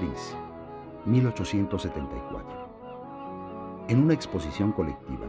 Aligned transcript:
París, 0.00 0.34
1874. 1.04 3.84
En 3.88 4.02
una 4.02 4.14
exposición 4.14 4.72
colectiva, 4.72 5.26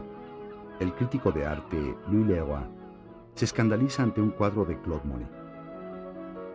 el 0.80 0.94
crítico 0.94 1.30
de 1.30 1.44
arte 1.44 1.94
Louis 2.08 2.26
Leroy 2.26 2.62
se 3.34 3.44
escandaliza 3.44 4.02
ante 4.02 4.22
un 4.22 4.30
cuadro 4.30 4.64
de 4.64 4.80
Claude 4.80 5.04
Monet. 5.04 5.28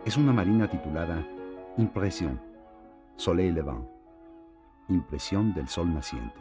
Es 0.04 0.16
una 0.16 0.32
marina 0.32 0.68
titulada 0.68 1.24
Impression, 1.76 2.40
Soleil 3.14 3.54
Levant, 3.54 3.86
Impresión 4.88 5.54
del 5.54 5.68
Sol 5.68 5.94
Naciente. 5.94 6.40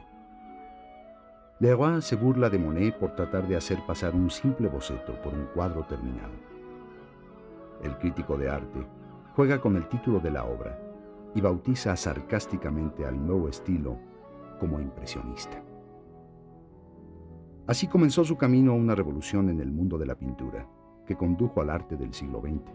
Leroy 1.59 2.01
se 2.01 2.15
burla 2.15 2.49
de 2.49 2.57
Monet 2.57 2.97
por 2.97 3.15
tratar 3.15 3.47
de 3.47 3.55
hacer 3.55 3.85
pasar 3.85 4.15
un 4.15 4.31
simple 4.31 4.67
boceto 4.67 5.13
por 5.21 5.35
un 5.35 5.45
cuadro 5.53 5.83
terminado. 5.83 6.33
El 7.83 7.95
crítico 7.99 8.35
de 8.35 8.49
arte 8.49 8.83
juega 9.35 9.61
con 9.61 9.75
el 9.75 9.87
título 9.87 10.19
de 10.19 10.31
la 10.31 10.43
obra 10.43 10.86
y 11.37 11.41
bautiza 11.41 11.95
sarcásticamente 11.95 13.05
al 13.05 13.23
nuevo 13.23 13.47
estilo 13.47 13.99
como 14.59 14.79
impresionista. 14.79 15.63
Así 17.67 17.85
comenzó 17.85 18.25
su 18.25 18.37
camino 18.37 18.71
a 18.71 18.75
una 18.75 18.95
revolución 18.95 19.51
en 19.51 19.59
el 19.59 19.71
mundo 19.71 19.99
de 19.99 20.07
la 20.07 20.15
pintura, 20.15 20.67
que 21.05 21.15
condujo 21.15 21.61
al 21.61 21.69
arte 21.69 21.95
del 21.95 22.11
siglo 22.11 22.41
XX. 22.41 22.71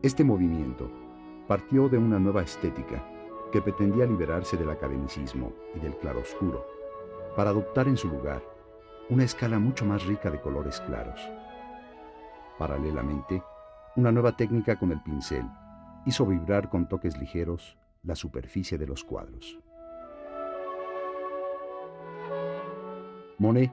Este 0.00 0.22
movimiento 0.22 0.88
partió 1.48 1.88
de 1.88 1.98
una 1.98 2.20
nueva 2.20 2.42
estética 2.42 3.04
que 3.50 3.60
pretendía 3.60 4.06
liberarse 4.06 4.56
del 4.56 4.70
academicismo 4.70 5.52
y 5.74 5.80
del 5.80 5.96
claroscuro 5.96 6.64
para 7.34 7.50
adoptar 7.50 7.88
en 7.88 7.96
su 7.96 8.06
lugar 8.06 8.44
una 9.10 9.24
escala 9.24 9.58
mucho 9.58 9.84
más 9.84 10.06
rica 10.06 10.30
de 10.30 10.40
colores 10.40 10.80
claros. 10.82 11.20
Paralelamente, 12.60 13.42
una 13.96 14.12
nueva 14.12 14.36
técnica 14.36 14.78
con 14.78 14.92
el 14.92 15.02
pincel 15.02 15.44
hizo 16.06 16.26
vibrar 16.26 16.68
con 16.68 16.88
toques 16.88 17.18
ligeros 17.18 17.78
la 18.02 18.14
superficie 18.14 18.78
de 18.78 18.86
los 18.86 19.04
cuadros. 19.04 19.58
Monet 23.38 23.72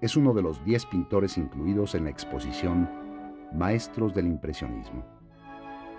es 0.00 0.16
uno 0.16 0.32
de 0.32 0.42
los 0.42 0.64
diez 0.64 0.86
pintores 0.86 1.36
incluidos 1.36 1.94
en 1.94 2.04
la 2.04 2.10
exposición 2.10 2.88
Maestros 3.52 4.14
del 4.14 4.26
Impresionismo, 4.26 5.04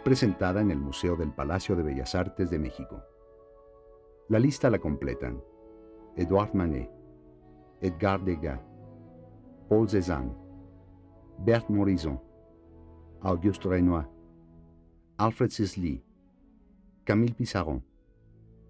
presentada 0.04 0.62
en 0.62 0.72
el 0.72 0.80
Museo 0.80 1.16
del 1.16 1.32
Palacio 1.32 1.76
de 1.76 1.84
Bellas 1.84 2.16
Artes 2.16 2.50
de 2.50 2.60
México. 2.60 3.04
La 4.30 4.40
lista 4.40 4.70
la 4.70 4.80
completan 4.80 5.44
Edouard 6.16 6.54
Manet, 6.54 6.90
Edgar 7.82 8.24
Degas, 8.24 8.60
Paul 9.68 9.90
Cézanne, 9.90 10.34
Berthe 11.40 11.74
Morisot, 11.74 12.22
Auguste 13.22 13.68
Renoir, 13.68 14.08
Alfred 15.22 15.52
Sisley, 15.52 16.04
Camille 17.04 17.36
Pissarron, 17.36 17.84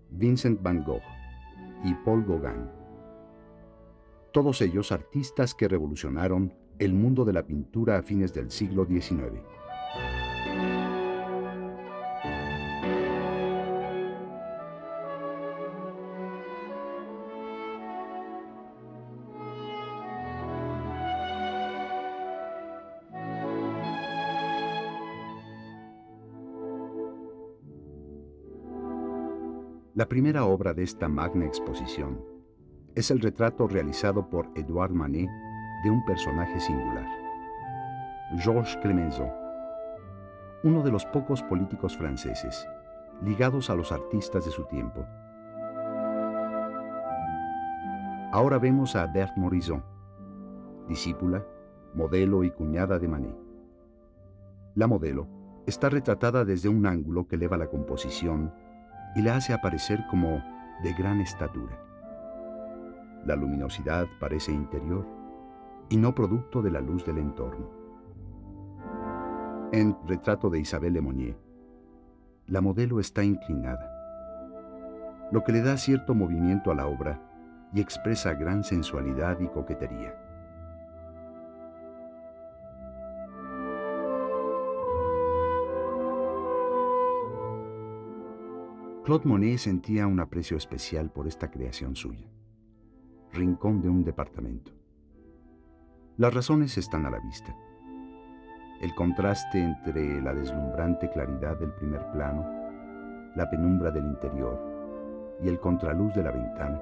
Vincent 0.10 0.62
van 0.62 0.84
Gogh 0.84 1.02
y 1.86 1.94
Paul 2.04 2.26
Gauguin. 2.26 2.70
Todos 4.34 4.62
ellos 4.62 4.92
artistas 4.92 5.56
que 5.56 5.70
revolucionaron 5.70 6.54
el 6.78 6.94
mundo 6.94 7.24
de 7.24 7.32
la 7.32 7.48
pintura 7.48 7.96
a 7.96 8.04
fines 8.04 8.34
del 8.34 8.52
siglo 8.52 8.86
XIX. 8.86 9.42
La 29.94 30.06
primera 30.06 30.46
obra 30.46 30.74
de 30.74 30.84
esta 30.84 31.10
magna 31.10 31.46
exposición 31.46 32.24
es 32.96 33.12
el 33.12 33.20
retrato 33.20 33.68
realizado 33.68 34.30
por 34.30 34.48
Edouard 34.56 34.94
Manet 34.94 35.30
de 35.84 35.90
un 35.90 36.06
personaje 36.06 36.62
singular, 36.62 37.06
Georges 38.38 38.78
Clemenceau, 38.78 39.30
uno 40.64 40.82
de 40.82 40.92
los 40.92 41.06
pocos 41.08 41.44
políticos 41.44 41.98
franceses 41.98 42.66
ligados 43.22 43.70
a 43.70 43.76
los 43.76 43.92
artistas 43.92 44.46
de 44.46 44.52
su 44.52 44.64
tiempo. 44.64 45.06
Ahora 48.32 48.60
vemos 48.60 48.96
a 48.96 49.08
Berthe 49.08 49.38
Morisot, 49.38 49.84
discípula, 50.88 51.46
modelo 51.94 52.46
y 52.46 52.52
cuñada 52.52 52.98
de 52.98 53.10
Manet. 53.10 53.38
La 54.74 54.88
modelo 54.88 55.28
está 55.68 55.90
retratada 55.90 56.46
desde 56.46 56.70
un 56.70 56.86
ángulo 56.86 57.28
que 57.28 57.36
eleva 57.36 57.58
la 57.58 57.68
composición 57.68 58.54
y 59.16 59.22
la 59.22 59.36
hace 59.36 59.54
aparecer 59.54 60.06
como 60.10 60.44
de 60.84 60.94
gran 60.94 61.22
estatura. 61.22 61.78
La 63.26 63.36
luminosidad 63.36 64.08
parece 64.20 64.52
interior 64.52 65.06
y 65.90 65.98
no 65.98 66.16
producto 66.16 66.62
de 66.62 66.72
la 66.72 66.82
luz 66.82 67.06
del 67.06 67.18
entorno. 67.18 67.70
En 69.72 69.96
Retrato 70.08 70.50
de 70.50 70.60
Isabelle 70.60 70.96
Lemonnier, 70.96 71.38
la 72.48 72.62
modelo 72.62 73.00
está 73.00 73.24
inclinada, 73.24 73.90
lo 75.32 75.44
que 75.44 75.52
le 75.52 75.62
da 75.62 75.78
cierto 75.78 76.14
movimiento 76.14 76.72
a 76.72 76.76
la 76.76 76.88
obra 76.88 77.22
y 77.74 77.80
expresa 77.80 78.34
gran 78.34 78.64
sensualidad 78.64 79.40
y 79.40 79.48
coquetería. 79.48 80.21
Claude 89.04 89.28
Monet 89.28 89.58
sentía 89.58 90.06
un 90.06 90.20
aprecio 90.20 90.58
especial 90.58 91.10
por 91.10 91.28
esta 91.28 91.50
creación 91.50 91.96
suya. 91.96 92.28
Rincón 93.34 93.82
de 93.82 93.90
un 93.90 94.04
departamento. 94.04 94.72
Las 96.18 96.32
razones 96.32 96.78
están 96.78 97.08
a 97.08 97.10
la 97.10 97.18
vista. 97.20 97.56
El 98.80 98.94
contraste 98.94 99.60
entre 99.60 100.22
la 100.22 100.36
deslumbrante 100.36 101.10
claridad 101.10 101.58
del 101.58 101.74
primer 101.74 102.12
plano, 102.12 102.46
la 103.36 103.50
penumbra 103.50 103.90
del 103.90 104.06
interior 104.06 104.60
y 105.42 105.48
el 105.48 105.60
contraluz 105.60 106.14
de 106.14 106.22
la 106.22 106.32
ventana 106.32 106.80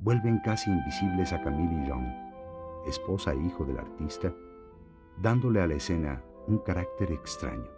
vuelven 0.00 0.40
casi 0.40 0.70
invisibles 0.70 1.32
a 1.32 1.40
Camille 1.40 1.82
y 1.82 1.86
Jean, 1.86 2.32
esposa 2.86 3.32
e 3.32 3.40
hijo 3.40 3.64
del 3.64 3.78
artista, 3.78 4.34
dándole 5.22 5.62
a 5.62 5.66
la 5.66 5.76
escena 5.76 6.22
un 6.46 6.58
carácter 6.58 7.10
extraño. 7.10 7.75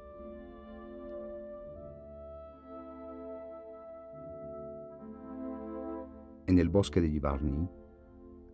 En 6.48 6.58
el 6.58 6.70
bosque 6.70 7.02
de 7.02 7.10
Givarny, 7.10 7.68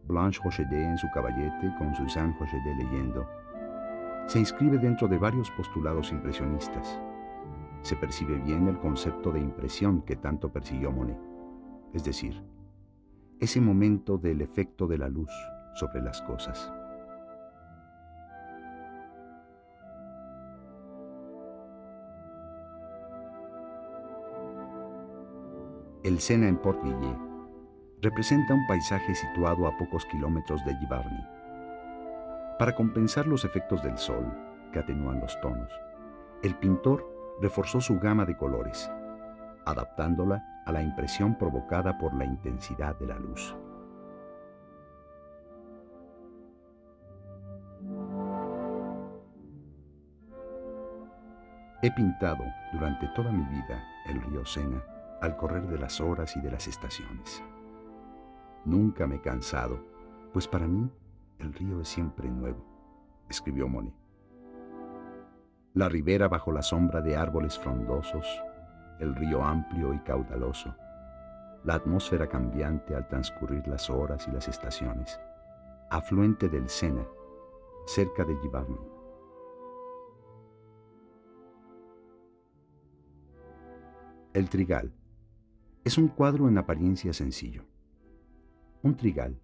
Blanche 0.09 0.41
Rochedet 0.43 0.72
en 0.72 0.99
su 0.99 1.06
caballete 1.15 1.72
con 1.78 1.94
Suzanne 1.94 2.34
Rochedet 2.41 2.77
leyendo, 2.77 3.25
se 4.27 4.41
inscribe 4.41 4.78
dentro 4.78 5.06
de 5.06 5.16
varios 5.16 5.49
postulados 5.53 6.10
impresionistas. 6.10 7.00
Se 7.82 7.94
percibe 7.94 8.37
bien 8.38 8.66
el 8.66 8.81
concepto 8.81 9.31
de 9.31 9.38
impresión 9.38 10.03
que 10.03 10.16
tanto 10.16 10.53
persiguió 10.53 10.91
Monet, 10.91 11.21
es 11.93 12.03
decir, 12.03 12.43
ese 13.38 13.60
momento 13.60 14.19
del 14.19 14.41
efecto 14.41 14.88
de 14.88 14.99
la 14.99 15.09
luz 15.09 15.31
sobre 15.75 16.03
las 16.03 16.21
cosas. 16.22 16.72
El 26.02 26.19
Sena 26.19 26.49
en 26.49 26.56
Port 26.56 26.82
Villiers 26.82 27.33
representa 28.05 28.53
un 28.53 28.67
paisaje 28.67 29.15
situado 29.15 29.67
a 29.67 29.79
pocos 29.79 30.05
kilómetros 30.05 30.62
de 30.67 30.77
Givarny. 30.77 31.27
Para 32.59 32.75
compensar 32.75 33.27
los 33.27 33.47
efectos 33.47 33.83
del 33.83 33.97
sol, 33.97 34.31
que 34.73 34.79
atenúan 34.79 35.21
los 35.21 35.41
tonos, 35.41 35.73
el 36.43 36.55
pintor 36.56 37.11
reforzó 37.41 37.81
su 37.81 37.99
gama 37.99 38.27
de 38.27 38.37
colores, 38.37 38.91
adaptándola 39.65 40.45
a 40.67 40.73
la 40.73 40.83
impresión 40.83 41.39
provocada 41.39 41.97
por 41.97 42.12
la 42.12 42.27
intensidad 42.27 42.95
de 42.99 43.06
la 43.06 43.19
luz. 43.19 43.56
He 51.81 51.91
pintado 51.91 52.45
durante 52.71 53.09
toda 53.15 53.33
mi 53.33 53.45
vida 53.45 53.83
el 54.06 54.21
río 54.21 54.45
Sena 54.45 54.85
al 55.23 55.39
correr 55.39 55.67
de 55.69 55.79
las 55.79 56.03
horas 56.03 56.37
y 56.37 56.41
de 56.43 56.51
las 56.51 56.69
estaciones. 56.69 57.43
Nunca 58.64 59.06
me 59.06 59.16
he 59.16 59.20
cansado, 59.20 59.78
pues 60.32 60.49
para 60.49 60.66
mí 60.66 60.90
el 61.38 61.52
río 61.52 61.81
es 61.81 61.88
siempre 61.88 62.31
nuevo, 62.31 62.64
escribió 63.28 63.69
Monet. 63.69 63.94
La 65.75 65.88
ribera 65.88 66.28
bajo 66.28 66.50
la 66.50 66.62
sombra 66.62 67.02
de 67.02 67.16
árboles 67.16 67.58
frondosos, 67.58 68.26
el 69.00 69.14
río 69.14 69.43
amplio 69.43 69.93
y 69.93 69.99
caudaloso, 69.99 70.75
la 71.64 71.75
atmósfera 71.75 72.28
cambiante 72.28 72.94
al 72.94 73.06
transcurrir 73.08 73.66
las 73.69 73.90
horas 73.90 74.26
y 74.28 74.31
las 74.31 74.49
estaciones, 74.49 75.20
afluente 75.90 76.49
del 76.49 76.69
Sena, 76.69 77.05
cerca 77.87 78.25
de 78.25 78.37
Givarny. 78.37 78.78
El 84.32 84.49
trigal 84.49 84.93
es 85.84 85.99
un 85.99 86.08
cuadro 86.08 86.49
en 86.49 86.56
apariencia 86.58 87.12
sencillo. 87.12 87.62
Un 88.84 88.98
trigal, 88.98 89.34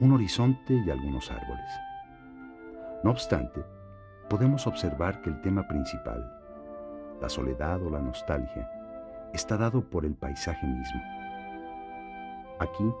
un 0.00 0.10
horizonte 0.10 0.74
y 0.74 0.90
algunos 0.90 1.30
árboles. 1.30 1.70
No 3.04 3.12
obstante, 3.12 3.62
podemos 4.28 4.66
observar 4.66 5.22
que 5.22 5.30
el 5.30 5.40
tema 5.42 5.68
principal, 5.68 6.28
la 7.20 7.28
soledad 7.28 7.80
o 7.84 7.88
la 7.88 8.00
nostalgia, 8.00 8.68
está 9.32 9.56
dado 9.56 9.88
por 9.88 10.04
el 10.04 10.16
paisaje 10.16 10.66
mismo. 10.66 11.00
Aquí, 12.58 12.92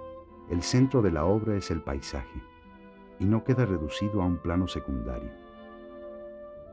el 0.48 0.62
centro 0.62 1.02
de 1.02 1.10
la 1.10 1.24
obra 1.24 1.56
es 1.56 1.72
el 1.72 1.82
paisaje 1.82 2.40
y 3.18 3.24
no 3.24 3.42
queda 3.42 3.66
reducido 3.66 4.22
a 4.22 4.26
un 4.26 4.38
plano 4.38 4.68
secundario. 4.68 5.32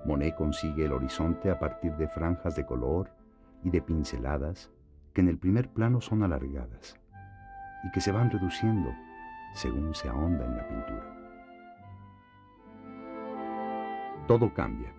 Monet 0.05 0.35
consigue 0.35 0.85
el 0.85 0.93
horizonte 0.93 1.49
a 1.49 1.57
partir 1.57 1.93
de 1.93 2.07
franjas 2.07 2.55
de 2.55 2.67
color 2.67 3.09
y 3.63 3.71
de 3.71 3.81
pinceladas 3.81 4.69
que 5.11 5.21
en 5.21 5.29
el 5.29 5.39
primer 5.39 5.69
plano 5.69 6.01
son 6.01 6.21
alargadas 6.21 7.02
y 7.83 7.91
que 7.91 8.01
se 8.01 8.11
van 8.11 8.29
reduciendo 8.29 8.93
según 9.53 9.93
se 9.93 10.09
ahonda 10.09 10.45
en 10.45 10.57
la 10.57 10.67
pintura. 10.67 11.13
Todo 14.27 14.53
cambia, 14.53 14.93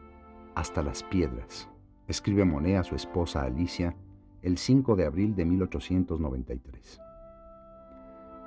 hasta 0.55 0.83
las 0.83 1.03
piedras, 1.03 1.69
escribe 2.07 2.45
Monet 2.45 2.79
a 2.79 2.85
su 2.85 2.95
esposa 2.95 3.43
Alicia 3.43 3.97
el 4.43 4.59
5 4.59 4.95
de 4.97 5.07
abril 5.07 5.35
de 5.35 5.47
1893. 5.47 7.01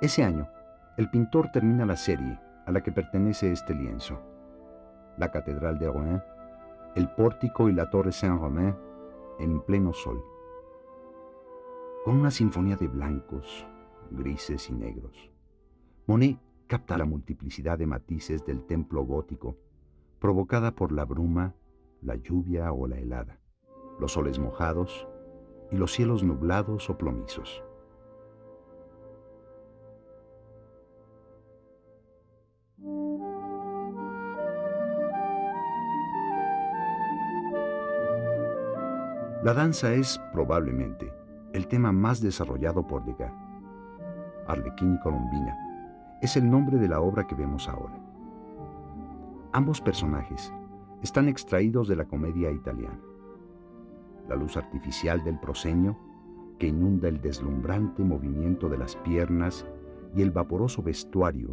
Ese 0.00 0.22
año, 0.22 0.48
el 0.96 1.10
pintor 1.10 1.50
termina 1.52 1.84
la 1.84 1.96
serie 1.96 2.38
a 2.66 2.70
la 2.70 2.82
que 2.82 2.92
pertenece 2.92 3.50
este 3.50 3.74
lienzo. 3.74 4.20
La 5.16 5.32
Catedral 5.32 5.78
de 5.80 5.90
Rouen, 5.90 6.22
el 6.94 7.08
pórtico 7.10 7.68
y 7.68 7.72
la 7.72 7.90
Torre 7.90 8.12
Saint-Romain 8.12 8.76
en 9.40 9.60
pleno 9.62 9.92
sol. 9.92 10.22
Con 12.04 12.16
una 12.16 12.30
sinfonía 12.30 12.76
de 12.76 12.86
blancos, 12.86 13.66
grises 14.10 14.70
y 14.70 14.74
negros. 14.74 15.30
Monet 16.06 16.38
capta 16.66 16.98
la 16.98 17.04
multiplicidad 17.04 17.78
de 17.78 17.86
matices 17.86 18.44
del 18.44 18.64
templo 18.64 19.02
gótico, 19.02 19.56
provocada 20.18 20.74
por 20.74 20.92
la 20.92 21.04
bruma, 21.04 21.54
la 22.02 22.16
lluvia 22.16 22.72
o 22.72 22.86
la 22.86 22.98
helada, 22.98 23.40
los 23.98 24.12
soles 24.12 24.38
mojados 24.38 25.08
y 25.70 25.76
los 25.76 25.92
cielos 25.92 26.22
nublados 26.22 26.88
o 26.90 26.98
plomizos. 26.98 27.62
La 39.44 39.54
danza 39.54 39.94
es, 39.94 40.20
probablemente, 40.32 41.10
el 41.54 41.68
tema 41.68 41.90
más 41.92 42.20
desarrollado 42.20 42.86
por 42.86 43.04
Degas. 43.04 43.47
Arlequín 44.48 44.94
y 44.94 45.00
Colombina 45.00 45.56
es 46.20 46.36
el 46.36 46.50
nombre 46.50 46.78
de 46.78 46.88
la 46.88 47.00
obra 47.00 47.26
que 47.26 47.34
vemos 47.34 47.68
ahora. 47.68 47.94
Ambos 49.52 49.80
personajes 49.80 50.52
están 51.02 51.28
extraídos 51.28 51.86
de 51.88 51.96
la 51.96 52.06
comedia 52.06 52.50
italiana. 52.50 52.98
La 54.28 54.34
luz 54.34 54.56
artificial 54.56 55.22
del 55.22 55.38
proscenio, 55.38 55.96
que 56.58 56.66
inunda 56.66 57.08
el 57.08 57.20
deslumbrante 57.20 58.02
movimiento 58.02 58.68
de 58.68 58.78
las 58.78 58.96
piernas 58.96 59.64
y 60.14 60.22
el 60.22 60.30
vaporoso 60.30 60.82
vestuario, 60.82 61.50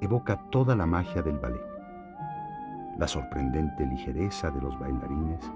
evoca 0.00 0.50
toda 0.50 0.74
la 0.74 0.86
magia 0.86 1.22
del 1.22 1.38
ballet. 1.38 1.64
La 2.98 3.06
sorprendente 3.06 3.86
ligereza 3.86 4.50
de 4.50 4.60
los 4.60 4.78
bailarines 4.78 5.50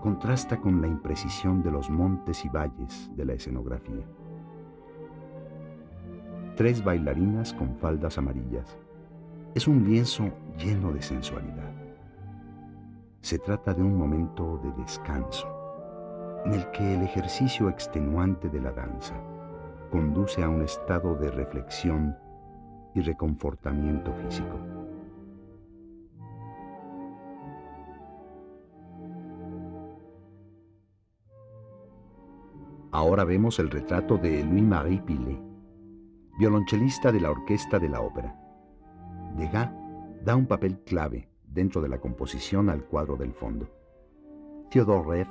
contrasta 0.00 0.60
con 0.60 0.80
la 0.80 0.86
imprecisión 0.86 1.62
de 1.62 1.70
los 1.70 1.90
montes 1.90 2.44
y 2.44 2.48
valles 2.48 3.10
de 3.16 3.24
la 3.24 3.32
escenografía. 3.32 4.06
Tres 6.56 6.82
bailarinas 6.82 7.52
con 7.52 7.76
faldas 7.76 8.16
amarillas. 8.16 8.78
Es 9.54 9.68
un 9.68 9.84
lienzo 9.84 10.30
lleno 10.56 10.90
de 10.90 11.02
sensualidad. 11.02 11.70
Se 13.20 13.38
trata 13.38 13.74
de 13.74 13.82
un 13.82 13.94
momento 13.94 14.58
de 14.64 14.72
descanso, 14.80 15.46
en 16.46 16.54
el 16.54 16.70
que 16.70 16.94
el 16.94 17.02
ejercicio 17.02 17.68
extenuante 17.68 18.48
de 18.48 18.62
la 18.62 18.72
danza 18.72 19.12
conduce 19.90 20.42
a 20.42 20.48
un 20.48 20.62
estado 20.62 21.14
de 21.16 21.30
reflexión 21.30 22.16
y 22.94 23.02
reconfortamiento 23.02 24.14
físico. 24.14 24.56
Ahora 32.92 33.24
vemos 33.24 33.58
el 33.58 33.68
retrato 33.68 34.16
de 34.16 34.42
Louis-Marie 34.42 35.02
Pillet, 35.02 35.45
violonchelista 36.38 37.10
de 37.10 37.20
la 37.20 37.30
orquesta 37.30 37.78
de 37.78 37.88
la 37.88 38.00
ópera. 38.00 38.34
Degas 39.36 39.70
da 40.22 40.36
un 40.36 40.46
papel 40.46 40.78
clave 40.80 41.28
dentro 41.46 41.80
de 41.80 41.88
la 41.88 41.98
composición 41.98 42.68
al 42.68 42.84
cuadro 42.84 43.16
del 43.16 43.32
fondo. 43.32 43.68
Theodore 44.70 45.18
Reff 45.18 45.28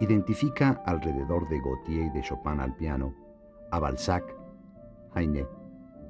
identifica 0.00 0.82
alrededor 0.86 1.48
de 1.48 1.58
Gautier 1.60 2.06
y 2.06 2.10
de 2.10 2.22
Chopin 2.22 2.60
al 2.60 2.76
piano 2.76 3.14
a 3.70 3.80
Balzac, 3.80 4.24
Heine, 5.14 5.46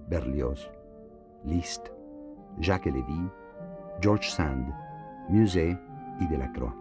Berlioz, 0.09 0.71
Liszt, 1.45 1.89
Jacques 2.59 2.93
Lévy, 2.93 3.31
George 4.01 4.29
Sand, 4.29 4.75
Musset 5.29 5.81
y 6.21 6.27
Delacroix. 6.27 6.75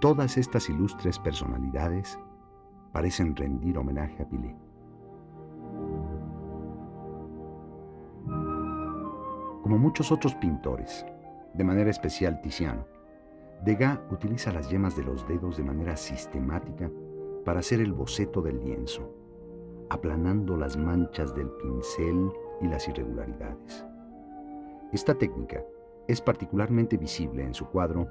Todas 0.00 0.36
estas 0.36 0.68
ilustres 0.68 1.18
personalidades 1.18 2.18
parecen 2.92 3.36
rendir 3.36 3.78
homenaje 3.78 4.22
a 4.22 4.28
Pilet. 4.28 4.69
Como 9.70 9.84
muchos 9.84 10.10
otros 10.10 10.34
pintores, 10.34 11.06
de 11.54 11.62
manera 11.62 11.90
especial 11.90 12.40
Tiziano, 12.40 12.88
Degas 13.64 14.00
utiliza 14.10 14.50
las 14.50 14.68
yemas 14.68 14.96
de 14.96 15.04
los 15.04 15.28
dedos 15.28 15.58
de 15.58 15.62
manera 15.62 15.96
sistemática 15.96 16.90
para 17.44 17.60
hacer 17.60 17.80
el 17.80 17.92
boceto 17.92 18.42
del 18.42 18.58
lienzo, 18.64 19.14
aplanando 19.88 20.56
las 20.56 20.76
manchas 20.76 21.36
del 21.36 21.48
pincel 21.50 22.32
y 22.60 22.66
las 22.66 22.88
irregularidades. 22.88 23.86
Esta 24.90 25.14
técnica 25.14 25.62
es 26.08 26.20
particularmente 26.20 26.96
visible 26.96 27.44
en 27.44 27.54
su 27.54 27.64
cuadro 27.66 28.08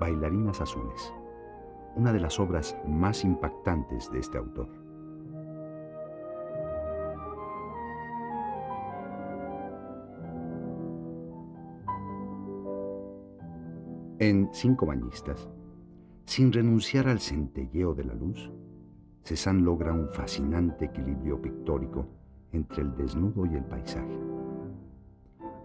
Bailarinas 0.00 0.60
Azules 0.60 1.14
una 1.94 2.12
de 2.12 2.20
las 2.20 2.40
obras 2.40 2.76
más 2.84 3.24
impactantes 3.24 4.10
de 4.10 4.18
este 4.18 4.38
autor. 4.38 4.68
En 14.18 14.48
Cinco 14.50 14.86
Bañistas, 14.86 15.46
sin 16.24 16.50
renunciar 16.50 17.06
al 17.06 17.20
centelleo 17.20 17.92
de 17.92 18.04
la 18.04 18.14
luz, 18.14 18.50
Cézanne 19.22 19.60
logra 19.60 19.92
un 19.92 20.08
fascinante 20.08 20.86
equilibrio 20.86 21.42
pictórico 21.42 22.06
entre 22.50 22.82
el 22.82 22.96
desnudo 22.96 23.44
y 23.44 23.56
el 23.56 23.64
paisaje. 23.66 24.18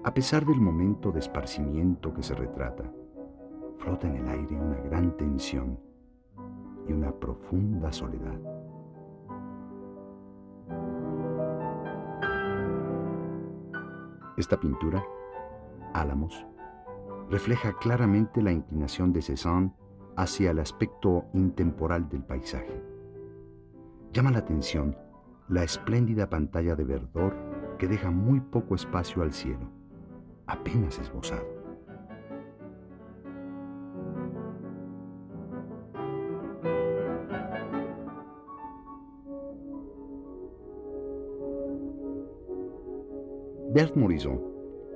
A 0.03 0.13
pesar 0.13 0.45
del 0.45 0.59
momento 0.59 1.13
de 1.13 1.19
esparcimiento 1.19 2.13
que 2.13 2.23
se 2.23 2.35
retrata, 2.35 2.91
flota 3.77 4.09
en 4.09 4.17
el 4.17 4.27
aire 4.27 4.59
una 4.59 4.81
gran 4.81 5.15
tensión 5.15 5.79
y 6.89 6.91
una 6.91 7.13
profunda 7.13 7.89
soledad. 7.93 8.37
Esta 14.35 14.59
pintura, 14.59 15.01
Álamos, 15.93 16.45
refleja 17.31 17.71
claramente 17.79 18.41
la 18.41 18.51
inclinación 18.51 19.13
de 19.13 19.21
Cézanne 19.21 19.71
hacia 20.17 20.51
el 20.51 20.59
aspecto 20.59 21.25
intemporal 21.33 22.09
del 22.09 22.23
paisaje. 22.23 22.83
Llama 24.11 24.31
la 24.31 24.39
atención 24.39 24.97
la 25.47 25.63
espléndida 25.63 26.29
pantalla 26.29 26.75
de 26.75 26.83
verdor 26.83 27.33
que 27.79 27.87
deja 27.87 28.11
muy 28.11 28.41
poco 28.41 28.75
espacio 28.75 29.23
al 29.23 29.31
cielo, 29.31 29.71
apenas 30.45 30.99
esbozado. 30.99 31.47
Berthe 43.73 43.97
Morisot 43.97 44.50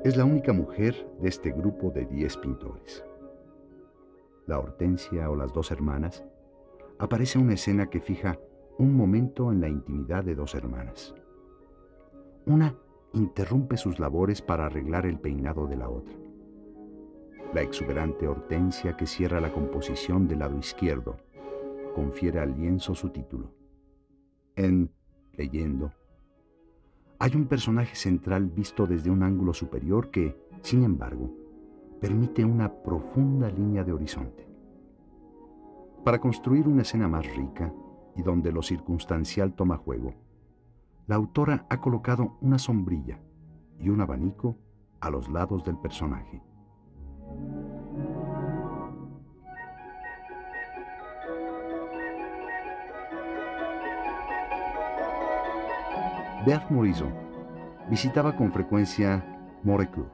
es 0.05 0.15
la 0.15 0.23
única 0.23 0.53
mujer 0.53 1.09
de 1.19 1.29
este 1.29 1.51
grupo 1.51 1.89
de 1.89 2.05
10 2.05 2.37
pintores. 2.37 3.03
La 4.45 4.59
Hortensia 4.59 5.31
o 5.31 5.35
las 5.35 5.51
dos 5.51 5.71
hermanas 5.71 6.23
aparece 6.99 7.39
una 7.39 7.55
escena 7.55 7.89
que 7.89 7.99
fija 7.99 8.37
un 8.77 8.95
momento 8.95 9.51
en 9.51 9.61
la 9.61 9.67
intimidad 9.67 10.23
de 10.23 10.35
dos 10.35 10.53
hermanas. 10.53 11.15
Una 12.45 12.75
interrumpe 13.13 13.77
sus 13.77 13.97
labores 13.97 14.43
para 14.43 14.67
arreglar 14.67 15.07
el 15.07 15.17
peinado 15.17 15.65
de 15.65 15.77
la 15.77 15.89
otra. 15.89 16.13
La 17.55 17.63
exuberante 17.63 18.27
Hortensia 18.27 18.95
que 18.95 19.07
cierra 19.07 19.41
la 19.41 19.51
composición 19.51 20.27
del 20.27 20.37
lado 20.37 20.55
izquierdo 20.59 21.17
confiere 21.95 22.39
al 22.39 22.55
lienzo 22.55 22.93
su 22.93 23.09
título. 23.09 23.55
En 24.55 24.91
Leyendo, 25.33 25.93
hay 27.19 27.35
un 27.35 27.45
personaje 27.45 27.95
central 27.95 28.49
visto 28.49 28.85
desde 28.85 29.09
un 29.09 29.23
ángulo 29.23 29.53
superior 29.53 30.11
que, 30.11 30.37
sin 30.61 30.83
embargo, 30.83 31.33
permite 32.01 32.43
una 32.43 32.71
profunda 32.83 33.49
línea 33.49 33.83
de 33.83 33.93
horizonte. 33.93 34.47
Para 36.03 36.19
construir 36.19 36.67
una 36.67 36.81
escena 36.81 37.07
más 37.07 37.25
rica 37.35 37.73
y 38.15 38.21
donde 38.21 38.51
lo 38.51 38.61
circunstancial 38.61 39.53
toma 39.53 39.77
juego, 39.77 40.13
la 41.07 41.15
autora 41.15 41.65
ha 41.69 41.79
colocado 41.79 42.37
una 42.41 42.59
sombrilla 42.59 43.19
y 43.79 43.89
un 43.89 44.01
abanico 44.01 44.57
a 44.99 45.09
los 45.09 45.29
lados 45.29 45.63
del 45.63 45.77
personaje. 45.77 46.41
Bert 56.45 56.69
Morisot 56.69 57.09
visitaba 57.89 58.35
con 58.35 58.51
frecuencia 58.51 59.25
Morecourt, 59.63 60.13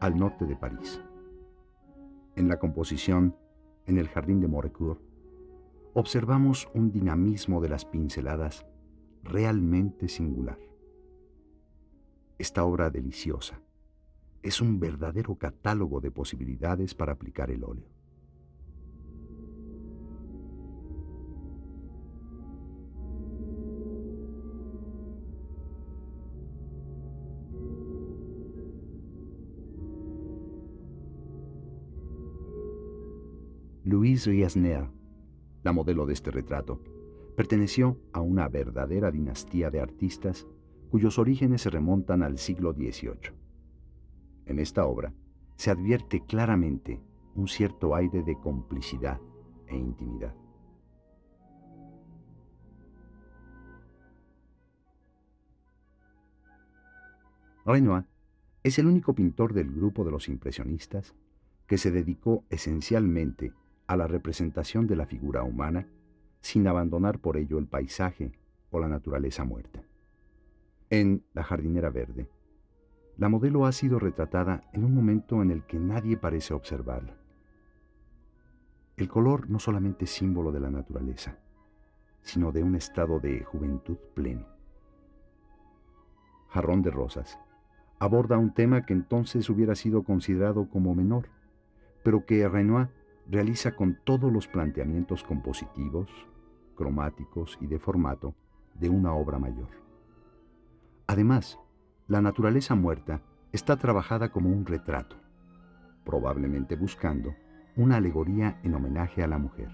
al 0.00 0.18
norte 0.18 0.44
de 0.44 0.56
París. 0.56 1.00
En 2.34 2.48
la 2.48 2.58
composición, 2.58 3.36
en 3.86 3.96
el 3.96 4.08
jardín 4.08 4.40
de 4.40 4.48
Morecourt, 4.48 5.00
observamos 5.94 6.68
un 6.74 6.90
dinamismo 6.90 7.60
de 7.60 7.68
las 7.68 7.84
pinceladas 7.84 8.66
realmente 9.22 10.08
singular. 10.08 10.58
Esta 12.38 12.64
obra 12.64 12.90
deliciosa 12.90 13.60
es 14.42 14.60
un 14.60 14.80
verdadero 14.80 15.36
catálogo 15.36 16.00
de 16.00 16.10
posibilidades 16.10 16.92
para 16.96 17.12
aplicar 17.12 17.52
el 17.52 17.62
óleo. 17.62 17.91
Louise 34.12 34.30
Riesner, 34.30 34.90
la 35.62 35.72
modelo 35.72 36.04
de 36.04 36.12
este 36.12 36.30
retrato, 36.30 36.82
perteneció 37.34 37.98
a 38.12 38.20
una 38.20 38.46
verdadera 38.46 39.10
dinastía 39.10 39.70
de 39.70 39.80
artistas 39.80 40.46
cuyos 40.90 41.18
orígenes 41.18 41.62
se 41.62 41.70
remontan 41.70 42.22
al 42.22 42.36
siglo 42.36 42.74
XVIII. 42.74 43.32
En 44.44 44.58
esta 44.58 44.84
obra 44.84 45.14
se 45.56 45.70
advierte 45.70 46.26
claramente 46.26 47.00
un 47.34 47.48
cierto 47.48 47.94
aire 47.94 48.22
de 48.22 48.38
complicidad 48.38 49.18
e 49.66 49.78
intimidad. 49.78 50.34
Renoir 57.64 58.04
es 58.62 58.78
el 58.78 58.88
único 58.88 59.14
pintor 59.14 59.54
del 59.54 59.72
grupo 59.72 60.04
de 60.04 60.10
los 60.10 60.28
impresionistas 60.28 61.14
que 61.66 61.78
se 61.78 61.90
dedicó 61.90 62.44
esencialmente 62.50 63.54
a 63.86 63.96
la 63.96 64.06
representación 64.06 64.86
de 64.86 64.96
la 64.96 65.06
figura 65.06 65.42
humana 65.42 65.86
sin 66.40 66.66
abandonar 66.66 67.20
por 67.20 67.36
ello 67.36 67.58
el 67.58 67.66
paisaje 67.66 68.32
o 68.70 68.80
la 68.80 68.88
naturaleza 68.88 69.44
muerta. 69.44 69.82
En 70.90 71.24
La 71.32 71.42
jardinera 71.42 71.90
verde, 71.90 72.28
la 73.16 73.28
modelo 73.28 73.66
ha 73.66 73.72
sido 73.72 73.98
retratada 73.98 74.64
en 74.72 74.84
un 74.84 74.94
momento 74.94 75.42
en 75.42 75.50
el 75.50 75.64
que 75.64 75.78
nadie 75.78 76.16
parece 76.16 76.54
observarla. 76.54 77.16
El 78.96 79.08
color 79.08 79.48
no 79.48 79.58
solamente 79.58 80.04
es 80.04 80.10
símbolo 80.10 80.52
de 80.52 80.60
la 80.60 80.70
naturaleza, 80.70 81.38
sino 82.22 82.52
de 82.52 82.62
un 82.62 82.74
estado 82.74 83.20
de 83.20 83.42
juventud 83.44 83.96
pleno. 84.14 84.46
Jarrón 86.48 86.82
de 86.82 86.90
Rosas 86.90 87.38
aborda 87.98 88.36
un 88.36 88.52
tema 88.52 88.84
que 88.84 88.92
entonces 88.92 89.48
hubiera 89.48 89.74
sido 89.74 90.02
considerado 90.02 90.68
como 90.68 90.94
menor, 90.94 91.28
pero 92.02 92.26
que 92.26 92.48
Renoir 92.48 92.88
realiza 93.32 93.74
con 93.74 93.98
todos 94.04 94.30
los 94.30 94.46
planteamientos 94.46 95.24
compositivos, 95.24 96.10
cromáticos 96.76 97.56
y 97.62 97.66
de 97.66 97.78
formato 97.78 98.34
de 98.74 98.90
una 98.90 99.14
obra 99.14 99.38
mayor. 99.38 99.70
Además, 101.06 101.58
la 102.08 102.20
naturaleza 102.20 102.74
muerta 102.74 103.22
está 103.50 103.78
trabajada 103.78 104.30
como 104.30 104.50
un 104.50 104.66
retrato, 104.66 105.16
probablemente 106.04 106.76
buscando 106.76 107.34
una 107.74 107.96
alegoría 107.96 108.60
en 108.64 108.74
homenaje 108.74 109.22
a 109.22 109.28
la 109.28 109.38
mujer. 109.38 109.70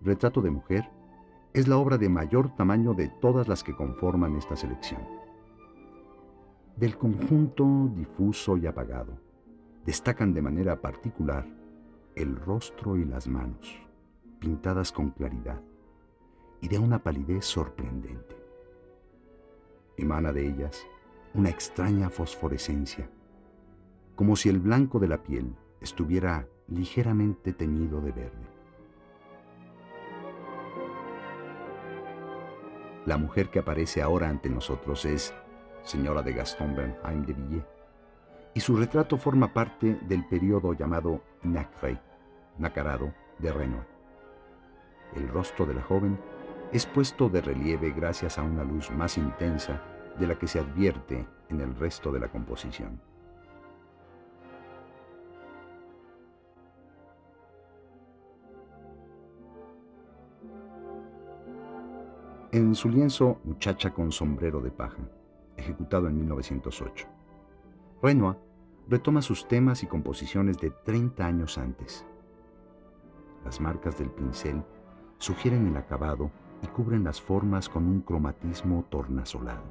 Retrato 0.00 0.40
de 0.40 0.50
mujer 0.50 0.88
es 1.52 1.66
la 1.66 1.78
obra 1.78 1.98
de 1.98 2.08
mayor 2.08 2.54
tamaño 2.54 2.94
de 2.94 3.08
todas 3.08 3.48
las 3.48 3.64
que 3.64 3.74
conforman 3.74 4.36
esta 4.36 4.54
selección. 4.54 5.02
Del 6.76 6.96
conjunto 6.96 7.90
difuso 7.94 8.56
y 8.56 8.66
apagado, 8.66 9.18
destacan 9.84 10.32
de 10.32 10.42
manera 10.42 10.80
particular 10.80 11.46
el 12.14 12.36
rostro 12.36 12.96
y 12.96 13.04
las 13.04 13.26
manos, 13.26 13.80
pintadas 14.38 14.92
con 14.92 15.10
claridad 15.10 15.60
y 16.60 16.68
de 16.68 16.78
una 16.78 17.02
palidez 17.02 17.44
sorprendente. 17.46 18.36
Emana 19.96 20.32
de 20.32 20.46
ellas 20.46 20.86
una 21.34 21.50
extraña 21.50 22.10
fosforescencia, 22.10 23.10
como 24.14 24.36
si 24.36 24.48
el 24.48 24.58
blanco 24.58 24.98
de 24.98 25.08
la 25.08 25.22
piel 25.22 25.54
estuviera 25.80 26.46
ligeramente 26.68 27.52
teñido 27.52 28.00
de 28.00 28.12
verde. 28.12 28.49
La 33.10 33.18
mujer 33.18 33.50
que 33.50 33.58
aparece 33.58 34.02
ahora 34.02 34.28
ante 34.28 34.48
nosotros 34.48 35.04
es 35.04 35.34
señora 35.82 36.22
de 36.22 36.32
Gaston 36.32 36.76
Bernheim 36.76 37.26
de 37.26 37.32
Villiers, 37.32 37.66
y 38.54 38.60
su 38.60 38.76
retrato 38.76 39.16
forma 39.16 39.52
parte 39.52 39.98
del 40.02 40.24
periodo 40.28 40.74
llamado 40.74 41.20
Nacré, 41.42 41.98
nacarado, 42.56 43.12
de 43.40 43.52
Renoir. 43.52 43.88
El 45.16 45.26
rostro 45.26 45.66
de 45.66 45.74
la 45.74 45.82
joven 45.82 46.20
es 46.70 46.86
puesto 46.86 47.28
de 47.28 47.40
relieve 47.40 47.90
gracias 47.90 48.38
a 48.38 48.44
una 48.44 48.62
luz 48.62 48.92
más 48.92 49.18
intensa 49.18 49.82
de 50.16 50.28
la 50.28 50.36
que 50.36 50.46
se 50.46 50.60
advierte 50.60 51.26
en 51.48 51.60
el 51.60 51.74
resto 51.74 52.12
de 52.12 52.20
la 52.20 52.28
composición. 52.28 53.00
En 62.60 62.74
su 62.74 62.90
lienzo 62.90 63.40
Muchacha 63.44 63.94
con 63.94 64.12
sombrero 64.12 64.60
de 64.60 64.70
paja, 64.70 64.98
ejecutado 65.56 66.08
en 66.08 66.18
1908, 66.18 67.06
Renoir 68.02 68.36
retoma 68.86 69.22
sus 69.22 69.48
temas 69.48 69.82
y 69.82 69.86
composiciones 69.86 70.58
de 70.58 70.68
30 70.68 71.24
años 71.24 71.56
antes. 71.56 72.04
Las 73.46 73.62
marcas 73.62 73.96
del 73.96 74.10
pincel 74.10 74.62
sugieren 75.16 75.68
el 75.68 75.76
acabado 75.78 76.30
y 76.62 76.66
cubren 76.66 77.02
las 77.02 77.18
formas 77.18 77.66
con 77.66 77.86
un 77.86 78.02
cromatismo 78.02 78.84
tornasolado. 78.90 79.64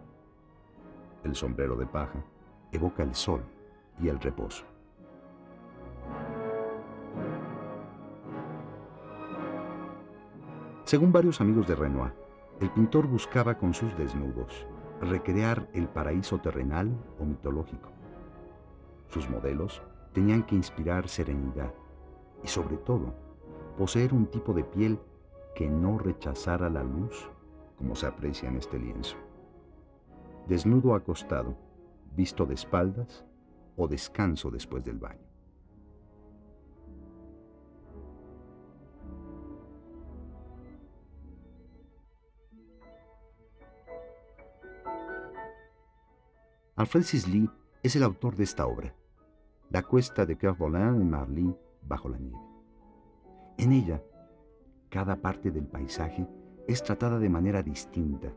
El 1.24 1.36
sombrero 1.36 1.76
de 1.76 1.86
paja 1.86 2.26
evoca 2.72 3.04
el 3.04 3.14
sol 3.14 3.44
y 4.02 4.08
el 4.08 4.20
reposo. 4.20 4.66
Según 10.86 11.12
varios 11.12 11.40
amigos 11.40 11.68
de 11.68 11.76
Renoir, 11.76 12.29
el 12.60 12.70
pintor 12.72 13.08
buscaba 13.08 13.58
con 13.58 13.74
sus 13.74 13.98
desnudos 13.98 14.68
recrear 15.02 15.70
el 15.74 15.88
paraíso 15.88 16.40
terrenal 16.40 16.92
o 17.18 17.24
mitológico. 17.24 17.90
Sus 19.08 19.30
modelos 19.30 19.82
tenían 20.14 20.44
que 20.44 20.56
inspirar 20.56 21.08
serenidad 21.08 21.74
y 22.44 22.48
sobre 22.48 22.76
todo 22.78 23.14
poseer 23.78 24.14
un 24.14 24.26
tipo 24.26 24.54
de 24.54 24.66
piel 24.66 25.00
que 25.56 25.70
no 25.70 25.98
rechazara 25.98 26.70
la 26.70 26.84
luz 26.84 27.30
como 27.78 27.96
se 27.96 28.08
aprecia 28.08 28.50
en 28.50 28.58
este 28.58 28.78
lienzo. 28.78 29.16
Desnudo 30.48 30.96
acostado, 30.96 31.56
visto 32.14 32.46
de 32.46 32.56
espaldas 32.56 33.26
o 33.78 33.88
descanso 33.88 34.52
después 34.52 34.84
del 34.84 35.00
baño. 35.00 35.29
Alfred 46.80 47.04
Sisley 47.04 47.50
es 47.84 47.98
el 47.98 48.04
autor 48.04 48.38
de 48.38 48.46
esta 48.46 48.66
obra, 48.66 48.96
La 49.70 49.84
cuesta 49.84 50.26
de 50.26 50.38
Kervolin 50.38 51.02
en 51.02 51.10
Marly 51.10 51.54
bajo 51.82 52.08
la 52.08 52.18
nieve. 52.18 52.40
En 53.58 53.74
ella, 53.74 54.02
cada 54.88 55.18
parte 55.18 55.52
del 55.52 55.68
paisaje 55.68 56.26
es 56.70 56.82
tratada 56.82 57.20
de 57.20 57.28
manera 57.28 57.62
distinta, 57.62 58.32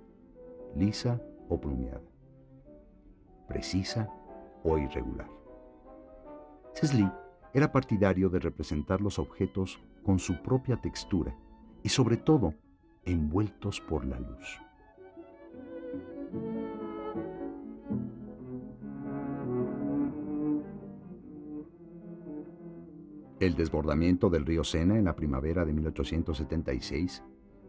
lisa 0.75 1.23
o 1.49 1.61
plumeada, 1.61 2.03
precisa 3.47 4.11
o 4.65 4.77
irregular. 4.77 5.31
Sisley 6.75 7.09
era 7.55 7.71
partidario 7.71 8.29
de 8.29 8.41
representar 8.41 9.01
los 9.01 9.21
objetos 9.21 9.79
con 10.03 10.19
su 10.19 10.43
propia 10.43 10.77
textura 10.79 11.33
y 11.85 11.91
sobre 11.91 12.17
todo 12.17 12.55
envueltos 13.05 13.81
por 13.81 14.05
la 14.05 14.19
luz. 14.19 14.61
El 23.43 23.57
desbordamiento 23.57 24.31
del 24.31 24.47
río 24.47 24.63
Sena 24.63 24.97
en 24.97 25.05
la 25.07 25.17
primavera 25.17 25.65
de 25.65 25.73
1876, 25.73 27.25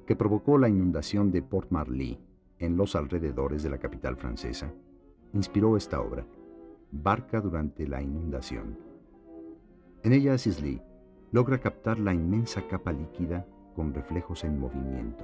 que 0.06 0.16
provocó 0.16 0.60
la 0.60 0.70
inundación 0.70 1.32
de 1.32 1.42
Port 1.42 1.72
Marly 1.72 2.20
en 2.60 2.78
los 2.78 2.96
alrededores 2.96 3.64
de 3.64 3.72
la 3.72 3.80
capital 3.80 4.16
francesa, 4.16 4.72
inspiró 5.34 5.76
esta 5.76 6.00
obra, 6.00 6.28
Barca 6.92 7.42
durante 7.42 7.88
la 7.88 8.04
inundación. 8.04 8.78
En 10.04 10.14
ella 10.14 10.38
Sisley 10.38 10.80
logra 11.32 11.60
captar 11.60 11.98
la 11.98 12.14
inmensa 12.14 12.68
capa 12.68 12.92
líquida 12.92 13.44
con 13.76 13.96
reflejos 13.96 14.44
en 14.44 14.60
movimiento 14.60 15.24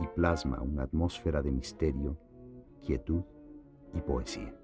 y 0.00 0.06
plasma 0.06 0.62
una 0.62 0.84
atmósfera 0.84 1.42
de 1.42 1.52
misterio, 1.52 2.16
quietud 2.82 3.20
y 3.92 4.00
poesía. 4.00 4.54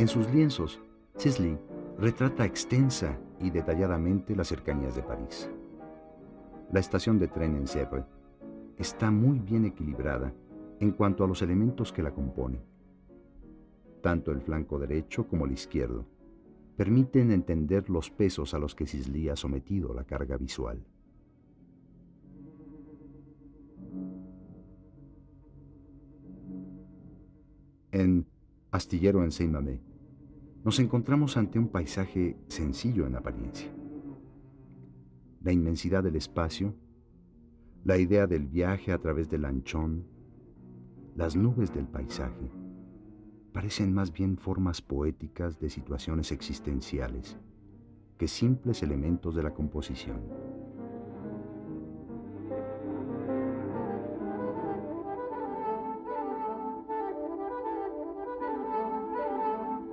En 0.00 0.08
sus 0.08 0.32
lienzos, 0.32 0.80
Sisley 1.16 1.58
retrata 1.98 2.46
extensa 2.46 3.18
y 3.38 3.50
detalladamente 3.50 4.34
las 4.34 4.48
cercanías 4.48 4.96
de 4.96 5.02
París. 5.02 5.50
La 6.72 6.80
estación 6.80 7.18
de 7.18 7.28
tren 7.28 7.54
en 7.54 7.66
Sèvres 7.66 8.06
está 8.78 9.10
muy 9.10 9.40
bien 9.40 9.66
equilibrada 9.66 10.32
en 10.78 10.92
cuanto 10.92 11.22
a 11.22 11.28
los 11.28 11.42
elementos 11.42 11.92
que 11.92 12.02
la 12.02 12.14
componen. 12.14 12.62
Tanto 14.00 14.32
el 14.32 14.40
flanco 14.40 14.78
derecho 14.78 15.28
como 15.28 15.44
el 15.44 15.52
izquierdo 15.52 16.06
permiten 16.78 17.30
entender 17.30 17.90
los 17.90 18.08
pesos 18.08 18.54
a 18.54 18.58
los 18.58 18.74
que 18.74 18.86
Sisley 18.86 19.28
ha 19.28 19.36
sometido 19.36 19.92
la 19.92 20.04
carga 20.04 20.38
visual. 20.38 20.82
En 27.92 28.24
Astillero 28.70 29.24
en 29.24 29.32
Saint-Mamé, 29.32 29.89
nos 30.64 30.78
encontramos 30.78 31.36
ante 31.36 31.58
un 31.58 31.68
paisaje 31.68 32.36
sencillo 32.48 33.06
en 33.06 33.16
apariencia. 33.16 33.70
La 35.42 35.52
inmensidad 35.52 36.02
del 36.02 36.16
espacio, 36.16 36.74
la 37.84 37.96
idea 37.96 38.26
del 38.26 38.46
viaje 38.46 38.92
a 38.92 38.98
través 38.98 39.30
del 39.30 39.46
anchón, 39.46 40.04
las 41.16 41.34
nubes 41.34 41.72
del 41.72 41.86
paisaje, 41.86 42.50
parecen 43.52 43.94
más 43.94 44.12
bien 44.12 44.36
formas 44.36 44.82
poéticas 44.82 45.58
de 45.58 45.70
situaciones 45.70 46.30
existenciales 46.30 47.38
que 48.18 48.28
simples 48.28 48.82
elementos 48.82 49.34
de 49.34 49.42
la 49.42 49.54
composición. 49.54 50.49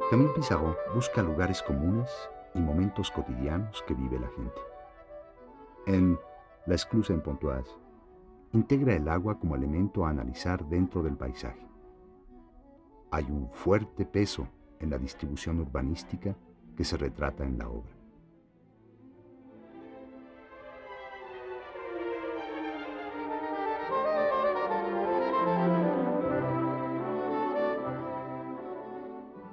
Camille 0.09 0.31
Pizarro 0.33 0.77
busca 0.95 1.21
lugares 1.21 1.61
comunes 1.61 2.09
y 2.53 2.61
momentos 2.61 3.11
cotidianos 3.11 3.83
que 3.85 3.93
vive 3.93 4.17
la 4.17 4.29
gente. 4.29 4.61
En 5.85 6.17
La 6.65 6.75
Esclusa 6.75 7.11
en 7.11 7.19
Pontoise, 7.19 7.75
integra 8.53 8.95
el 8.95 9.09
agua 9.09 9.37
como 9.37 9.57
elemento 9.57 10.05
a 10.05 10.11
analizar 10.11 10.63
dentro 10.63 11.03
del 11.03 11.17
paisaje. 11.17 11.67
Hay 13.11 13.25
un 13.25 13.49
fuerte 13.51 14.05
peso 14.05 14.47
en 14.79 14.91
la 14.91 14.97
distribución 14.97 15.59
urbanística 15.59 16.37
que 16.77 16.85
se 16.85 16.95
retrata 16.95 17.43
en 17.43 17.57
la 17.57 17.67
obra. 17.67 17.96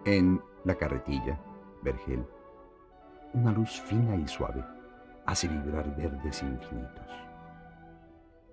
En 0.07 0.38
La 0.64 0.75
carretilla, 0.75 1.40
Vergel, 1.83 2.27
una 3.33 3.53
luz 3.53 3.81
fina 3.81 4.14
y 4.17 4.29
suave 4.29 4.62
hace 5.25 5.49
vibrar 5.49 5.97
verdes 5.97 6.43
infinitos. 6.43 7.09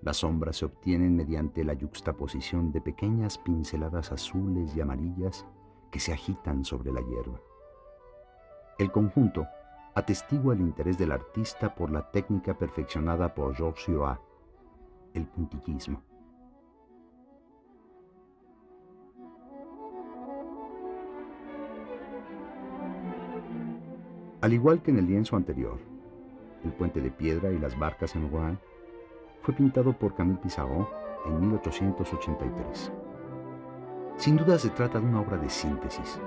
Las 0.00 0.16
sombras 0.16 0.56
se 0.56 0.64
obtienen 0.64 1.14
mediante 1.14 1.62
la 1.62 1.74
yuxtaposición 1.74 2.72
de 2.72 2.80
pequeñas 2.80 3.36
pinceladas 3.36 4.12
azules 4.12 4.74
y 4.74 4.80
amarillas 4.80 5.44
que 5.90 6.00
se 6.00 6.14
agitan 6.14 6.64
sobre 6.64 6.90
la 6.90 7.02
hierba. 7.02 7.38
El 8.78 8.90
conjunto 8.90 9.46
atestigua 9.94 10.54
el 10.54 10.62
interés 10.62 10.96
del 10.96 11.12
artista 11.12 11.74
por 11.74 11.90
la 11.90 12.10
técnica 12.10 12.56
perfeccionada 12.56 13.34
por 13.34 13.54
Georges 13.54 13.84
Seurat, 13.84 14.20
el 15.12 15.26
puntillismo. 15.26 16.02
Al 24.42 24.52
igual 24.52 24.82
que 24.82 24.90
en 24.90 24.98
el 24.98 25.06
lienzo 25.06 25.36
anterior, 25.36 25.78
el 26.64 26.72
puente 26.72 27.00
de 27.00 27.12
piedra 27.12 27.52
y 27.52 27.60
las 27.60 27.78
barcas 27.78 28.16
en 28.16 28.28
Rouen, 28.28 28.58
fue 29.40 29.54
pintado 29.54 29.92
por 29.92 30.16
Camille 30.16 30.40
Pissarro 30.40 30.90
en 31.26 31.40
1883. 31.40 32.92
Sin 34.16 34.36
duda 34.36 34.58
se 34.58 34.70
trata 34.70 34.98
de 34.98 35.06
una 35.06 35.20
obra 35.20 35.36
de 35.36 35.48
síntesis, 35.48 36.18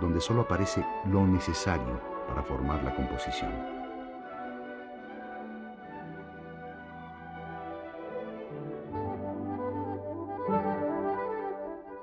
donde 0.00 0.20
solo 0.20 0.42
aparece 0.42 0.86
lo 1.10 1.26
necesario 1.26 2.00
para 2.28 2.44
formar 2.44 2.84
la 2.84 2.94
composición. 2.94 3.50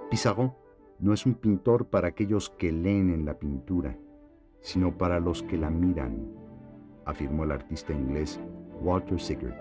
Pissarro 0.10 0.54
no 1.00 1.14
es 1.14 1.26
un 1.26 1.36
pintor 1.36 1.86
para 1.86 2.10
aquellos 2.10 2.50
que 2.50 2.74
leen 2.74 3.10
en 3.10 3.24
la 3.24 3.40
pintura, 3.40 3.96
sino 4.62 4.98
para 4.98 5.20
los 5.20 5.44
que 5.44 5.58
la 5.58 5.70
miran, 5.70 6.28
afirmó 7.06 7.44
el 7.44 7.52
artista 7.52 7.94
inglés 7.94 8.40
Walter 8.80 9.20
Sigurd. 9.20 9.56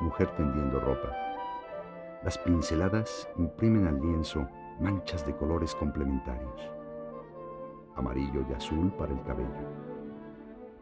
Mujer 0.00 0.28
tendiendo 0.36 0.80
ropa. 0.80 1.14
Las 2.24 2.38
pinceladas 2.38 3.28
imprimen 3.36 3.86
al 3.86 4.00
lienzo 4.00 4.48
manchas 4.80 5.26
de 5.26 5.34
colores 5.36 5.74
complementarios. 5.74 6.70
Amarillo 7.96 8.44
y 8.48 8.52
azul 8.52 8.92
para 8.92 9.12
el 9.12 9.22
cabello, 9.22 9.48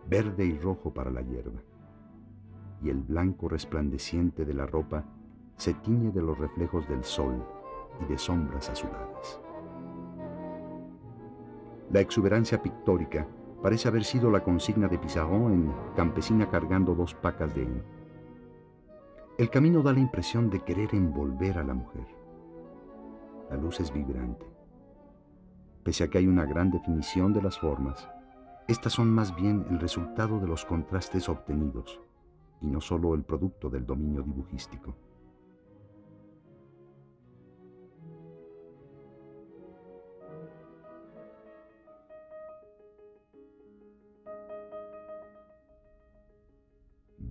verde 0.09 0.44
y 0.44 0.59
rojo 0.59 0.92
para 0.92 1.11
la 1.11 1.22
hierba, 1.22 1.62
y 2.83 2.90
el 2.90 3.03
blanco 3.03 3.49
resplandeciente 3.49 4.44
de 4.44 4.55
la 4.55 4.66
ropa 4.66 5.05
se 5.57 5.72
tiñe 5.75 6.11
de 6.11 6.20
los 6.20 6.38
reflejos 6.38 6.87
del 6.88 7.03
sol 7.03 7.42
y 8.03 8.05
de 8.05 8.18
sombras 8.18 8.68
azuladas. 8.68 9.40
La 11.90 12.01
exuberancia 12.01 12.61
pictórica 12.61 13.29
parece 13.62 13.88
haber 13.88 14.05
sido 14.05 14.31
la 14.31 14.42
consigna 14.42 14.88
de 14.88 14.99
Pizarro 14.99 15.51
en 15.51 15.72
Campesina 15.94 16.51
cargando 16.51 16.94
dos 16.94 17.14
pacas 17.14 17.55
de 17.55 17.62
heno. 17.62 17.83
El 19.38 19.51
camino 19.51 19.83
da 19.83 19.92
la 19.92 20.01
impresión 20.01 20.51
de 20.51 20.61
querer 20.61 20.94
envolver 20.94 21.59
a 21.59 21.64
la 21.64 21.75
mujer. 21.75 22.07
La 23.51 23.57
luz 23.57 23.79
es 23.81 23.92
vibrante. 23.92 24.46
Pese 25.85 26.05
a 26.05 26.09
que 26.09 26.18
hay 26.18 26.27
una 26.27 26.44
gran 26.44 26.70
definición 26.70 27.33
de 27.33 27.42
las 27.42 27.59
formas, 27.61 28.09
estas 28.66 28.94
son 28.94 29.09
más 29.09 29.37
bien 29.37 29.64
el 29.70 29.79
resultado 29.79 30.40
de 30.40 30.49
los 30.49 30.64
contrastes 30.64 31.29
obtenidos 31.29 32.01
y 32.61 32.66
no 32.66 32.81
solo 32.81 33.14
el 33.14 33.22
producto 33.22 33.70
del 33.70 33.87
dominio 33.87 34.22
dibujístico. 34.22 34.96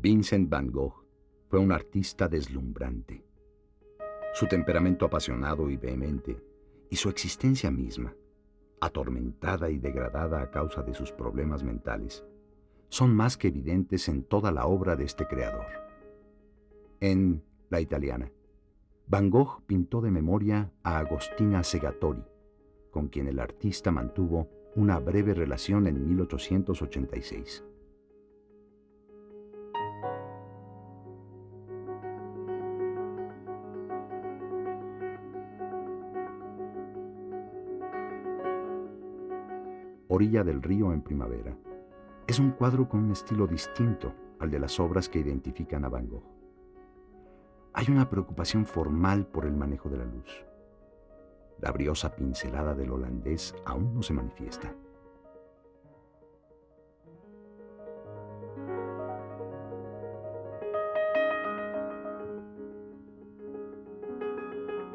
Vincent 0.05 0.47
van 0.47 0.67
Gogh 0.71 1.03
fue 1.49 1.57
un 1.57 1.71
artista 1.71 2.27
deslumbrante. 2.27 3.25
Su 4.35 4.45
temperamento 4.45 5.03
apasionado 5.03 5.67
y 5.71 5.77
vehemente, 5.77 6.39
y 6.91 6.95
su 6.95 7.09
existencia 7.09 7.71
misma, 7.71 8.13
atormentada 8.79 9.71
y 9.71 9.79
degradada 9.79 10.43
a 10.43 10.51
causa 10.51 10.83
de 10.83 10.93
sus 10.93 11.11
problemas 11.11 11.63
mentales, 11.63 12.23
son 12.87 13.15
más 13.15 13.35
que 13.35 13.47
evidentes 13.47 14.07
en 14.07 14.21
toda 14.21 14.51
la 14.51 14.67
obra 14.67 14.95
de 14.95 15.05
este 15.05 15.25
creador. 15.25 15.65
En 16.99 17.43
La 17.71 17.81
Italiana, 17.81 18.31
Van 19.07 19.31
Gogh 19.31 19.63
pintó 19.65 20.01
de 20.01 20.11
memoria 20.11 20.71
a 20.83 20.99
Agostina 20.99 21.63
Segatori, 21.63 22.21
con 22.91 23.07
quien 23.07 23.27
el 23.27 23.39
artista 23.39 23.89
mantuvo 23.89 24.51
una 24.75 24.99
breve 24.99 25.33
relación 25.33 25.87
en 25.87 26.07
1886. 26.07 27.63
Orilla 40.15 40.45
del 40.45 40.63
río 40.63 40.93
en 40.93 41.01
primavera, 41.01 41.57
es 42.25 42.39
un 42.39 42.51
cuadro 42.51 42.87
con 42.87 43.03
un 43.03 43.11
estilo 43.11 43.47
distinto 43.47 44.15
al 44.39 44.49
de 44.49 44.59
las 44.59 44.79
obras 44.79 45.09
que 45.09 45.19
identifican 45.19 45.83
a 45.83 45.89
Van 45.89 46.07
Gogh. 46.07 46.23
Hay 47.73 47.87
una 47.89 48.09
preocupación 48.09 48.65
formal 48.65 49.27
por 49.27 49.45
el 49.45 49.57
manejo 49.57 49.89
de 49.89 49.97
la 49.97 50.05
luz. 50.05 50.45
La 51.59 51.73
briosa 51.73 52.15
pincelada 52.15 52.73
del 52.73 52.91
holandés 52.91 53.53
aún 53.65 53.93
no 53.93 54.01
se 54.01 54.13
manifiesta. 54.13 54.73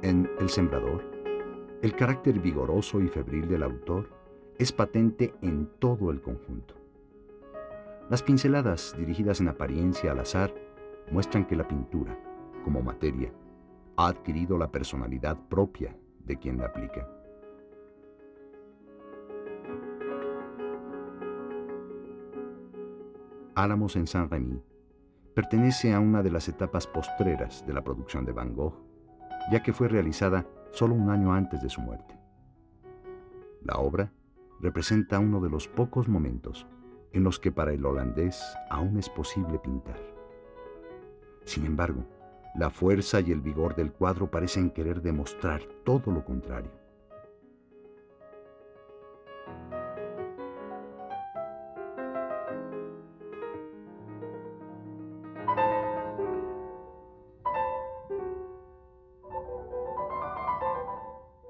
En 0.00 0.30
El 0.38 0.48
Sembrador, 0.48 1.02
el 1.82 1.94
carácter 1.94 2.40
vigoroso 2.40 3.02
y 3.02 3.08
febril 3.08 3.46
del 3.48 3.64
autor 3.64 4.19
es 4.60 4.72
patente 4.72 5.32
en 5.40 5.70
todo 5.78 6.10
el 6.10 6.20
conjunto. 6.20 6.74
Las 8.10 8.22
pinceladas, 8.22 8.94
dirigidas 8.98 9.40
en 9.40 9.48
apariencia 9.48 10.12
al 10.12 10.20
azar, 10.20 10.54
muestran 11.10 11.46
que 11.46 11.56
la 11.56 11.66
pintura, 11.66 12.14
como 12.62 12.82
materia, 12.82 13.32
ha 13.96 14.08
adquirido 14.08 14.58
la 14.58 14.70
personalidad 14.70 15.38
propia 15.48 15.96
de 16.26 16.36
quien 16.36 16.58
la 16.58 16.66
aplica. 16.66 17.08
Álamos 23.54 23.96
en 23.96 24.06
Saint-Rémy 24.06 24.62
pertenece 25.32 25.94
a 25.94 26.00
una 26.00 26.22
de 26.22 26.32
las 26.32 26.50
etapas 26.50 26.86
postreras 26.86 27.66
de 27.66 27.72
la 27.72 27.82
producción 27.82 28.26
de 28.26 28.32
Van 28.32 28.54
Gogh, 28.54 28.74
ya 29.50 29.62
que 29.62 29.72
fue 29.72 29.88
realizada 29.88 30.46
solo 30.70 30.94
un 30.94 31.08
año 31.08 31.32
antes 31.32 31.62
de 31.62 31.70
su 31.70 31.80
muerte. 31.80 32.14
La 33.62 33.78
obra 33.78 34.12
representa 34.60 35.18
uno 35.18 35.40
de 35.40 35.50
los 35.50 35.68
pocos 35.68 36.08
momentos 36.08 36.66
en 37.12 37.24
los 37.24 37.38
que 37.38 37.50
para 37.50 37.72
el 37.72 37.84
holandés 37.84 38.40
aún 38.70 38.98
es 38.98 39.08
posible 39.08 39.58
pintar. 39.58 40.00
Sin 41.44 41.66
embargo, 41.66 42.04
la 42.54 42.70
fuerza 42.70 43.20
y 43.20 43.32
el 43.32 43.40
vigor 43.40 43.74
del 43.74 43.92
cuadro 43.92 44.30
parecen 44.30 44.70
querer 44.70 45.02
demostrar 45.02 45.62
todo 45.84 46.10
lo 46.10 46.24
contrario. 46.24 46.70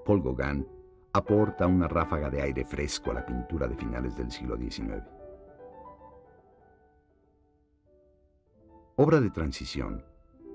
Paul 0.04 0.22
Gauguin 0.22 0.79
aporta 1.12 1.66
una 1.66 1.88
ráfaga 1.88 2.30
de 2.30 2.42
aire 2.42 2.64
fresco 2.64 3.10
a 3.10 3.14
la 3.14 3.26
pintura 3.26 3.66
de 3.66 3.76
finales 3.76 4.16
del 4.16 4.30
siglo 4.30 4.56
XIX. 4.56 5.02
Obra 8.96 9.20
de 9.20 9.30
transición. 9.30 10.04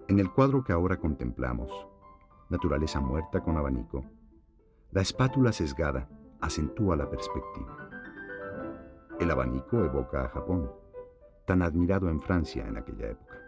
En 0.08 0.20
el 0.20 0.32
cuadro 0.32 0.64
que 0.64 0.72
ahora 0.72 0.98
contemplamos, 0.98 1.72
Naturaleza 2.48 3.00
muerta 3.00 3.42
con 3.42 3.58
abanico, 3.58 4.06
la 4.92 5.02
espátula 5.02 5.52
sesgada 5.52 6.08
acentúa 6.42 6.96
la 6.96 7.10
perspectiva. 7.10 7.90
El 9.20 9.32
abanico 9.32 9.84
evoca 9.84 10.26
a 10.26 10.30
Japón, 10.30 10.72
tan 11.48 11.64
admirado 11.64 12.08
en 12.08 12.22
Francia 12.22 12.68
en 12.68 12.78
aquella 12.78 13.10
época. 13.10 13.45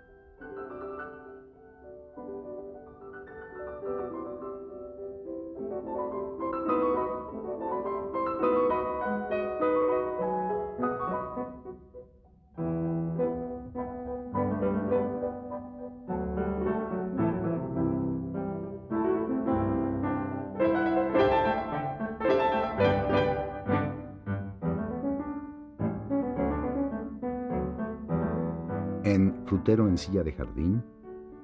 Silla 29.98 30.24
de 30.24 30.32
jardín, 30.32 30.84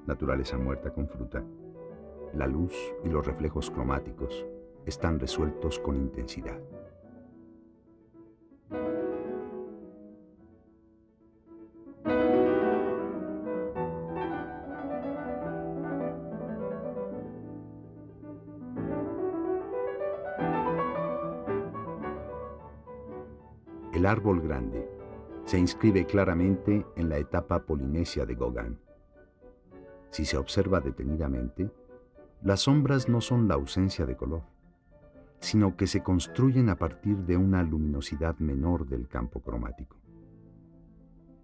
naturaleza 0.05 0.59
muerta 0.59 0.93
con 0.93 1.07
fruta, 1.07 1.43
la 2.33 2.45
luz 2.45 2.73
y 3.03 3.09
los 3.09 3.25
reflejos 3.25 3.71
cromáticos 3.71 4.45
están 4.85 5.19
resueltos 5.19 5.79
con 5.79 5.95
intensidad. 5.95 6.59
El 23.93 24.05
árbol 24.05 24.41
grande 24.41 25.02
se 25.45 25.59
inscribe 25.59 26.05
claramente 26.05 26.85
en 26.95 27.09
la 27.09 27.17
etapa 27.17 27.65
polinesia 27.65 28.25
de 28.25 28.35
Gauguin. 28.35 28.79
Si 30.09 30.25
se 30.25 30.37
observa 30.37 30.79
detenidamente, 30.79 31.71
las 32.41 32.61
sombras 32.61 33.09
no 33.09 33.19
son 33.21 33.47
la 33.47 33.55
ausencia 33.55 34.05
de 34.05 34.15
color, 34.15 34.43
sino 35.39 35.75
que 35.75 35.87
se 35.87 36.01
construyen 36.01 36.69
a 36.69 36.77
partir 36.77 37.17
de 37.25 37.35
una 37.35 37.63
luminosidad 37.63 38.37
menor 38.39 38.87
del 38.87 39.07
campo 39.07 39.41
cromático. 39.41 39.97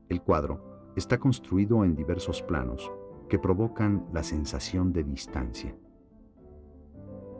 El 0.07 0.21
cuadro 0.21 0.91
está 0.95 1.19
construido 1.19 1.83
en 1.83 1.95
diversos 1.95 2.41
planos 2.41 2.91
que 3.27 3.39
provocan 3.39 4.07
la 4.13 4.23
sensación 4.23 4.91
de 4.91 5.03
distancia. 5.03 5.75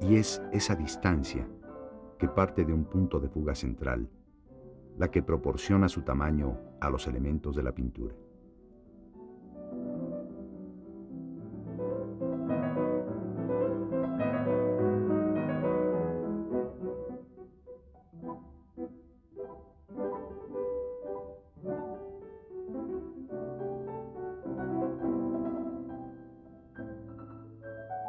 Y 0.02 0.16
es 0.16 0.42
esa 0.52 0.76
distancia 0.76 1.48
que 2.18 2.28
parte 2.28 2.64
de 2.66 2.74
un 2.74 2.86
punto 2.86 3.20
de 3.20 3.30
fuga 3.30 3.56
central 3.56 4.10
la 5.00 5.10
que 5.10 5.24
proporciona 5.24 5.88
su 5.88 6.02
tamaño 6.02 6.58
a 6.82 6.90
los 6.90 7.08
elementos 7.08 7.56
de 7.56 7.64
la 7.64 7.72
pintura. 7.72 8.14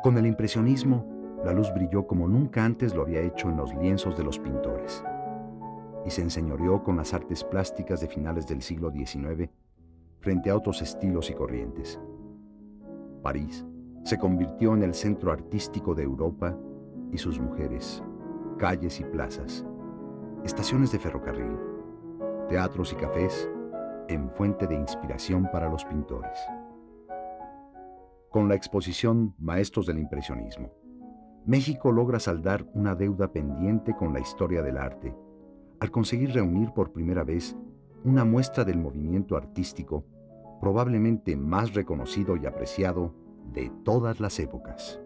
Con 0.03 0.18
el 0.18 0.26
impresionismo, 0.26 1.38
la 1.44 1.53
luz 1.53 1.72
brilló 1.72 2.07
como 2.09 2.26
nunca 2.26 2.64
antes 2.64 2.94
lo 2.96 3.03
había 3.03 3.20
hecho 3.20 3.48
en 3.48 3.59
los 3.59 3.72
lienzos 3.76 4.16
de 4.16 4.24
los 4.24 4.40
pintores 4.40 5.05
y 6.04 6.10
se 6.10 6.22
enseñoreó 6.22 6.82
con 6.82 6.96
las 6.96 7.14
artes 7.14 7.44
plásticas 7.44 8.00
de 8.00 8.08
finales 8.08 8.46
del 8.46 8.62
siglo 8.62 8.90
XIX 8.90 9.50
frente 10.20 10.50
a 10.50 10.56
otros 10.56 10.82
estilos 10.82 11.30
y 11.30 11.34
corrientes. 11.34 12.00
París 13.22 13.64
se 14.04 14.18
convirtió 14.18 14.74
en 14.74 14.82
el 14.82 14.94
centro 14.94 15.32
artístico 15.32 15.94
de 15.94 16.02
Europa 16.02 16.56
y 17.12 17.18
sus 17.18 17.38
mujeres, 17.38 18.02
calles 18.58 19.00
y 19.00 19.04
plazas, 19.04 19.64
estaciones 20.44 20.92
de 20.92 20.98
ferrocarril, 20.98 21.56
teatros 22.48 22.92
y 22.92 22.96
cafés 22.96 23.50
en 24.08 24.30
fuente 24.30 24.66
de 24.66 24.74
inspiración 24.74 25.48
para 25.52 25.68
los 25.68 25.84
pintores. 25.84 26.38
Con 28.30 28.48
la 28.48 28.54
exposición 28.54 29.34
Maestros 29.38 29.86
del 29.86 29.98
Impresionismo, 29.98 30.72
México 31.46 31.90
logra 31.90 32.20
saldar 32.20 32.66
una 32.74 32.94
deuda 32.94 33.32
pendiente 33.32 33.94
con 33.96 34.12
la 34.12 34.20
historia 34.20 34.62
del 34.62 34.76
arte 34.76 35.14
al 35.81 35.90
conseguir 35.90 36.33
reunir 36.33 36.73
por 36.73 36.93
primera 36.93 37.25
vez 37.25 37.57
una 38.05 38.25
muestra 38.25 38.64
del 38.64 38.79
movimiento 38.79 39.37
artístico 39.37 40.05
probablemente 40.61 41.37
más 41.37 41.75
reconocido 41.75 42.37
y 42.37 42.47
apreciado 42.47 43.14
de 43.53 43.73
todas 43.85 44.21
las 44.21 44.38
épocas. 44.38 45.01